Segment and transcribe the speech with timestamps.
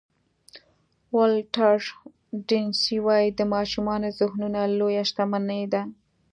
[1.15, 1.77] ولټر
[2.49, 5.81] ډیسني وایي د ماشومانو ذهنونه لویه شتمني ده.